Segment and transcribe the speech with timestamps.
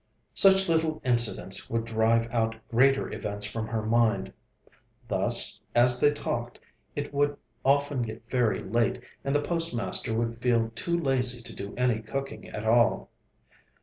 [0.33, 4.33] Such little incidents would drive out greater events from her mind.
[5.07, 6.57] Thus, as they talked,
[6.95, 11.75] it would often get very late, and the postmaster would feel too lazy to do
[11.77, 13.11] any cooking at all.